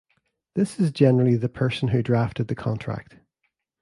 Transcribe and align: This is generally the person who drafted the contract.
This 0.55 0.79
is 0.79 0.91
generally 0.91 1.35
the 1.35 1.47
person 1.47 1.89
who 1.89 2.01
drafted 2.01 2.47
the 2.47 2.55
contract. 2.55 3.17